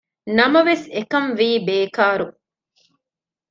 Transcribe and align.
ނަމަވެސް 0.37 0.85
އެކަންވީ 0.95 1.49
ބޭކާރު 1.67 2.27